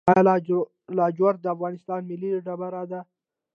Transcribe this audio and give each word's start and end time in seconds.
آیا 0.11 0.25
لاجورد 0.97 1.37
د 1.41 1.45
افغانستان 1.55 2.01
ملي 2.09 2.31
ډبره 2.45 2.83
ده؟ 2.91 2.99